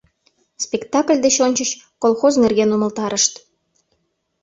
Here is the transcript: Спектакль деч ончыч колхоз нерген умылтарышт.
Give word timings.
Спектакль 0.65 1.19
деч 1.25 1.35
ончыч 1.45 1.69
колхоз 2.03 2.33
нерген 2.43 2.69
умылтарышт. 2.75 3.33